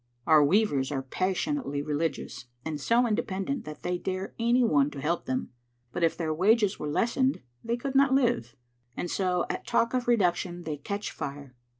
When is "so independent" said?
2.81-3.65